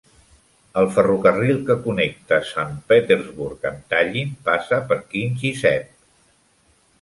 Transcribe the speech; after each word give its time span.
El 0.83 0.87
ferrocarril 0.93 1.59
que 1.67 1.75
connecta 1.83 2.39
Sant 2.51 2.73
Petersburg 2.93 3.69
amb 3.73 3.85
Talllinn 3.93 4.33
passa 4.49 4.81
per 4.89 4.99
Kingisepp. 5.13 5.93